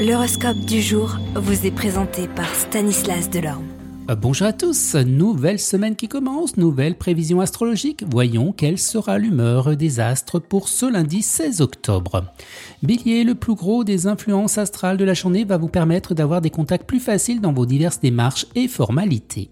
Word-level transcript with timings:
L'horoscope 0.00 0.60
du 0.60 0.80
jour 0.80 1.18
vous 1.34 1.66
est 1.66 1.70
présenté 1.70 2.26
par 2.26 2.54
Stanislas 2.54 3.28
Delorme. 3.28 3.66
Euh, 4.08 4.14
bonjour 4.14 4.46
à 4.46 4.54
tous, 4.54 4.94
nouvelle 4.94 5.58
semaine 5.58 5.94
qui 5.94 6.08
commence, 6.08 6.56
nouvelle 6.56 6.96
prévision 6.96 7.42
astrologique. 7.42 8.02
Voyons 8.10 8.52
quelle 8.52 8.78
sera 8.78 9.18
l'humeur 9.18 9.76
des 9.76 10.00
astres 10.00 10.38
pour 10.38 10.68
ce 10.68 10.90
lundi 10.90 11.20
16 11.20 11.60
octobre. 11.60 12.24
Bélier, 12.82 13.24
le 13.24 13.34
plus 13.34 13.54
gros 13.54 13.84
des 13.84 14.06
influences 14.06 14.56
astrales 14.56 14.96
de 14.96 15.04
la 15.04 15.12
journée 15.12 15.44
va 15.44 15.58
vous 15.58 15.68
permettre 15.68 16.14
d'avoir 16.14 16.40
des 16.40 16.48
contacts 16.48 16.86
plus 16.86 16.98
faciles 16.98 17.42
dans 17.42 17.52
vos 17.52 17.66
diverses 17.66 18.00
démarches 18.00 18.46
et 18.54 18.68
formalités. 18.68 19.50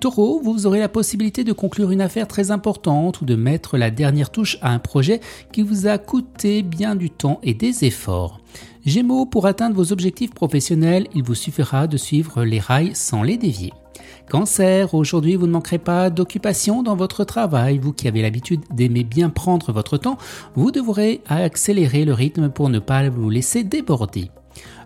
Taureau, 0.00 0.40
vous 0.42 0.66
aurez 0.66 0.80
la 0.80 0.88
possibilité 0.88 1.44
de 1.44 1.52
conclure 1.52 1.90
une 1.90 2.00
affaire 2.00 2.26
très 2.26 2.50
importante 2.50 3.20
ou 3.20 3.26
de 3.26 3.36
mettre 3.36 3.76
la 3.76 3.90
dernière 3.90 4.30
touche 4.30 4.56
à 4.62 4.72
un 4.72 4.78
projet 4.78 5.20
qui 5.52 5.60
vous 5.60 5.86
a 5.86 5.98
coûté 5.98 6.62
bien 6.62 6.96
du 6.96 7.10
temps 7.10 7.40
et 7.42 7.52
des 7.52 7.84
efforts. 7.84 8.40
Gémeaux, 8.84 9.26
pour 9.26 9.46
atteindre 9.46 9.76
vos 9.76 9.92
objectifs 9.92 10.34
professionnels, 10.34 11.06
il 11.14 11.22
vous 11.22 11.36
suffira 11.36 11.86
de 11.86 11.96
suivre 11.96 12.42
les 12.42 12.58
rails 12.58 12.94
sans 12.94 13.22
les 13.22 13.36
dévier. 13.36 13.72
Cancer, 14.28 14.94
aujourd'hui 14.94 15.36
vous 15.36 15.46
ne 15.46 15.52
manquerez 15.52 15.78
pas 15.78 16.10
d'occupation 16.10 16.82
dans 16.82 16.96
votre 16.96 17.22
travail. 17.22 17.78
Vous 17.78 17.92
qui 17.92 18.08
avez 18.08 18.22
l'habitude 18.22 18.62
d'aimer 18.70 19.04
bien 19.04 19.30
prendre 19.30 19.72
votre 19.72 19.98
temps, 19.98 20.18
vous 20.56 20.72
devrez 20.72 21.20
accélérer 21.28 22.04
le 22.04 22.12
rythme 22.12 22.48
pour 22.48 22.70
ne 22.70 22.80
pas 22.80 23.08
vous 23.08 23.30
laisser 23.30 23.62
déborder. 23.62 24.30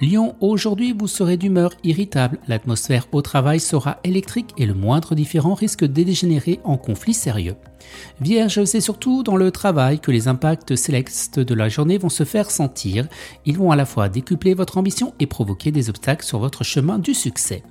Lion, 0.00 0.34
aujourd'hui 0.40 0.94
vous 0.96 1.06
serez 1.06 1.36
d'humeur 1.36 1.72
irritable, 1.84 2.38
l'atmosphère 2.48 3.06
au 3.12 3.20
travail 3.20 3.60
sera 3.60 3.98
électrique 4.02 4.54
et 4.56 4.64
le 4.64 4.72
moindre 4.72 5.14
différent 5.14 5.54
risque 5.54 5.84
de 5.84 6.02
dégénérer 6.02 6.58
en 6.64 6.78
conflit 6.78 7.12
sérieux. 7.12 7.56
Vierge, 8.20 8.64
c'est 8.64 8.80
surtout 8.80 9.22
dans 9.22 9.36
le 9.36 9.50
travail 9.50 10.00
que 10.00 10.10
les 10.10 10.28
impacts 10.28 10.74
célestes 10.76 11.38
de 11.38 11.54
la 11.54 11.68
journée 11.68 11.98
vont 11.98 12.08
se 12.08 12.24
faire 12.24 12.50
sentir. 12.50 13.08
Ils 13.44 13.58
vont 13.58 13.72
à 13.72 13.76
la 13.76 13.84
fois 13.84 14.08
décupler 14.08 14.54
votre 14.54 14.78
ambition 14.78 15.12
et 15.20 15.26
provoquer 15.26 15.70
des 15.70 15.90
obstacles 15.90 16.24
sur 16.24 16.38
votre 16.38 16.64
chemin 16.64 16.98
du 16.98 17.14
succès. 17.14 17.62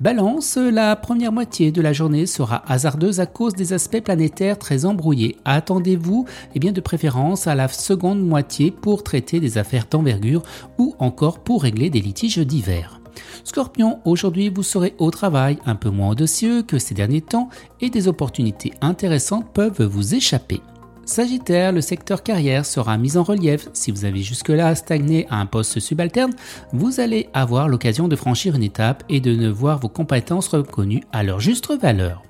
Balance, 0.00 0.56
la 0.56 0.96
première 0.96 1.32
moitié 1.32 1.72
de 1.72 1.80
la 1.80 1.92
journée 1.92 2.26
sera 2.26 2.62
hasardeuse 2.70 3.20
à 3.20 3.26
cause 3.26 3.54
des 3.54 3.72
aspects 3.72 4.00
planétaires 4.00 4.58
très 4.58 4.84
embrouillés. 4.84 5.36
Attendez-vous 5.44 6.26
eh 6.54 6.58
bien 6.58 6.72
de 6.72 6.80
préférence 6.80 7.46
à 7.46 7.54
la 7.54 7.68
seconde 7.68 8.24
moitié 8.26 8.70
pour 8.70 9.02
traiter 9.02 9.40
des 9.40 9.58
affaires 9.58 9.86
d'envergure 9.90 10.42
ou 10.78 10.94
encore 10.98 11.38
pour 11.38 11.62
régler 11.62 11.90
des 11.90 12.00
litiges 12.00 12.38
divers. 12.38 13.00
Scorpion, 13.44 14.00
aujourd'hui 14.04 14.48
vous 14.48 14.62
serez 14.62 14.94
au 14.98 15.10
travail 15.10 15.58
un 15.66 15.74
peu 15.76 15.90
moins 15.90 16.10
audacieux 16.10 16.62
que 16.62 16.78
ces 16.78 16.94
derniers 16.94 17.20
temps 17.20 17.48
et 17.80 17.90
des 17.90 18.08
opportunités 18.08 18.72
intéressantes 18.80 19.52
peuvent 19.52 19.82
vous 19.82 20.14
échapper. 20.14 20.60
Sagittaire, 21.06 21.72
le 21.72 21.82
secteur 21.82 22.22
carrière 22.22 22.64
sera 22.64 22.96
mis 22.96 23.16
en 23.16 23.22
relief. 23.22 23.68
Si 23.74 23.90
vous 23.90 24.04
avez 24.04 24.22
jusque-là 24.22 24.74
stagné 24.74 25.26
à 25.28 25.38
un 25.38 25.46
poste 25.46 25.78
subalterne, 25.78 26.32
vous 26.72 26.98
allez 26.98 27.28
avoir 27.34 27.68
l'occasion 27.68 28.08
de 28.08 28.16
franchir 28.16 28.54
une 28.56 28.62
étape 28.62 29.04
et 29.08 29.20
de 29.20 29.34
ne 29.34 29.50
voir 29.50 29.78
vos 29.78 29.88
compétences 29.88 30.48
reconnues 30.48 31.02
à 31.12 31.22
leur 31.22 31.40
juste 31.40 31.70
valeur. 31.78 32.22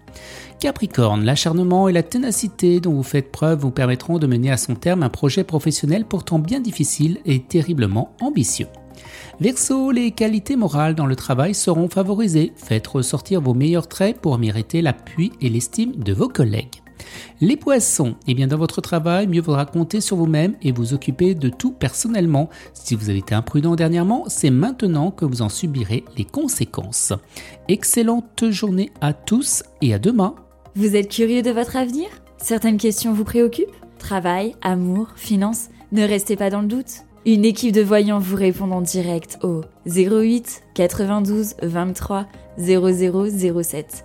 Capricorne, 0.61 1.25
l'acharnement 1.25 1.89
et 1.89 1.93
la 1.93 2.03
ténacité 2.03 2.81
dont 2.81 2.95
vous 2.95 3.03
faites 3.03 3.31
preuve 3.31 3.61
vous 3.61 3.71
permettront 3.71 4.19
de 4.19 4.27
mener 4.27 4.51
à 4.51 4.57
son 4.57 4.75
terme 4.75 5.03
un 5.03 5.09
projet 5.09 5.45
professionnel 5.45 6.05
pourtant 6.05 6.39
bien 6.39 6.61
difficile 6.61 7.19
et 7.25 7.43
terriblement 7.43 8.15
ambitieux. 8.21 8.69
Verseau, 9.41 9.91
les 9.91 10.13
qualités 10.13 10.57
morales 10.57 10.95
dans 10.95 11.07
le 11.07 11.17
travail 11.17 11.55
seront 11.55 11.89
favorisées. 11.89 12.53
Faites 12.57 12.87
ressortir 12.87 13.41
vos 13.41 13.55
meilleurs 13.55 13.89
traits 13.89 14.21
pour 14.21 14.39
mériter 14.39 14.81
l'appui 14.83 15.33
et 15.41 15.49
l'estime 15.49 15.97
de 15.97 16.13
vos 16.13 16.29
collègues. 16.29 16.84
Les 17.41 17.57
poissons, 17.57 18.15
eh 18.27 18.35
bien 18.35 18.47
dans 18.47 18.57
votre 18.57 18.81
travail, 18.81 19.27
mieux 19.27 19.41
vaudra 19.41 19.67
compter 19.67 20.01
sur 20.01 20.17
vous-même 20.17 20.55
et 20.63 20.73
vous 20.73 20.95
occuper 20.95 21.35
de 21.35 21.49
tout 21.49 21.73
personnellement. 21.73 22.49
Si 22.73 22.95
vous 22.95 23.11
avez 23.11 23.19
été 23.19 23.35
imprudent 23.35 23.77
dernièrement, 23.77 24.25
c'est 24.29 24.51
maintenant 24.51 25.11
que 25.11 25.25
vous 25.25 25.43
en 25.43 25.49
subirez 25.49 26.05
les 26.17 26.25
conséquences. 26.25 27.13
Excellente 27.69 28.51
journée 28.51 28.91
à 29.01 29.13
tous 29.13 29.63
et 29.83 29.95
à 29.95 29.99
demain. 29.99 30.35
Vous 30.75 30.97
êtes 30.97 31.09
curieux 31.09 31.43
de 31.43 31.51
votre 31.51 31.77
avenir? 31.77 32.07
Certaines 32.39 32.79
questions 32.79 33.13
vous 33.13 33.25
préoccupent? 33.25 33.75
Travail, 33.99 34.55
amour, 34.63 35.09
finances 35.17 35.69
Ne 35.93 36.03
restez 36.03 36.37
pas 36.37 36.51
dans 36.51 36.61
le 36.61 36.69
doute. 36.69 37.05
Une 37.27 37.47
équipe 37.47 37.73
de 37.73 37.81
voyants 37.81 38.19
vous 38.19 38.37
répond 38.37 38.71
en 38.71 38.83
direct 38.83 39.39
au 39.43 39.63
08 39.87 40.63
92 40.75 41.55
23 41.63 42.27
0007. 42.59 44.05